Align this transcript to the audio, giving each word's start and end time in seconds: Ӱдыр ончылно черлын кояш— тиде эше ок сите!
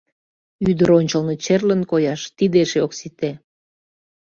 Ӱдыр 0.69 0.89
ончылно 0.99 1.33
черлын 1.43 1.81
кояш— 1.91 2.21
тиде 2.37 2.59
эше 2.65 2.79
ок 2.85 2.93
сите! 2.99 3.31